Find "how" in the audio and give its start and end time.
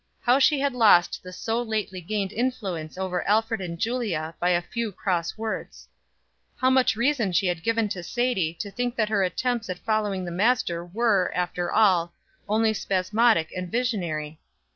0.21-0.39, 6.57-6.71